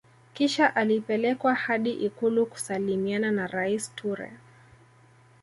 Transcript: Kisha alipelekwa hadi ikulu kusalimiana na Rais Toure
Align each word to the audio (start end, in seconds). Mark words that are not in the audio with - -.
Kisha 0.33 0.75
alipelekwa 0.75 1.53
hadi 1.55 1.91
ikulu 1.91 2.45
kusalimiana 2.45 3.31
na 3.31 3.47
Rais 3.47 3.95
Toure 3.95 4.31